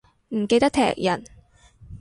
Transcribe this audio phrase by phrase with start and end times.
[0.29, 1.23] 唔記得踢人